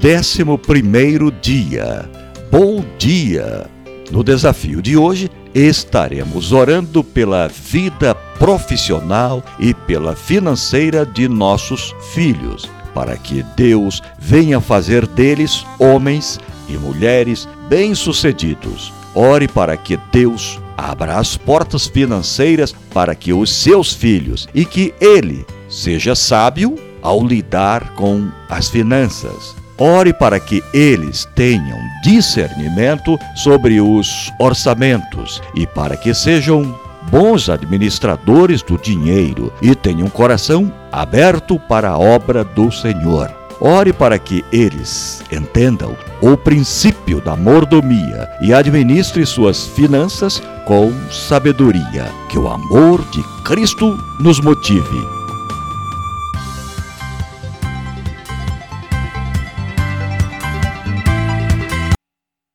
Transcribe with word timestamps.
décimo 0.00 0.56
primeiro 0.56 1.30
dia. 1.30 2.08
Bom 2.50 2.82
dia! 2.98 3.66
No 4.10 4.24
desafio 4.24 4.80
de 4.80 4.96
hoje, 4.96 5.30
estaremos 5.54 6.52
orando 6.52 7.04
pela 7.04 7.48
vida 7.48 8.14
profissional 8.38 9.44
e 9.58 9.74
pela 9.74 10.16
financeira 10.16 11.04
de 11.04 11.28
nossos 11.28 11.94
filhos, 12.14 12.68
para 12.94 13.14
que 13.16 13.44
Deus 13.54 14.02
venha 14.18 14.58
fazer 14.58 15.06
deles 15.06 15.66
homens 15.78 16.40
e 16.66 16.72
mulheres 16.78 17.46
bem-sucedidos. 17.68 18.92
Ore 19.14 19.48
para 19.48 19.76
que 19.76 19.98
Deus 20.10 20.58
abra 20.78 21.18
as 21.18 21.36
portas 21.36 21.86
financeiras 21.86 22.74
para 22.94 23.14
que 23.14 23.34
os 23.34 23.52
seus 23.52 23.92
filhos 23.92 24.48
e 24.54 24.64
que 24.64 24.94
ele 24.98 25.44
seja 25.68 26.14
sábio 26.14 26.76
ao 27.02 27.22
lidar 27.24 27.94
com 27.94 28.30
as 28.48 28.70
finanças. 28.70 29.60
Ore 29.80 30.12
para 30.12 30.38
que 30.38 30.62
eles 30.74 31.26
tenham 31.34 31.78
discernimento 32.02 33.18
sobre 33.34 33.80
os 33.80 34.30
orçamentos 34.38 35.42
e 35.54 35.66
para 35.66 35.96
que 35.96 36.12
sejam 36.12 36.78
bons 37.10 37.48
administradores 37.48 38.62
do 38.62 38.76
dinheiro 38.76 39.50
e 39.62 39.74
tenham 39.74 40.06
um 40.06 40.10
coração 40.10 40.70
aberto 40.92 41.58
para 41.58 41.88
a 41.88 41.98
obra 41.98 42.44
do 42.44 42.70
Senhor. 42.70 43.34
Ore 43.58 43.90
para 43.90 44.18
que 44.18 44.44
eles 44.52 45.22
entendam 45.32 45.96
o 46.20 46.36
princípio 46.36 47.18
da 47.22 47.34
mordomia 47.34 48.28
e 48.42 48.52
administre 48.52 49.24
suas 49.24 49.66
finanças 49.66 50.42
com 50.66 50.92
sabedoria. 51.10 52.10
Que 52.28 52.38
o 52.38 52.48
amor 52.48 53.02
de 53.10 53.22
Cristo 53.44 53.98
nos 54.20 54.40
motive 54.40 55.19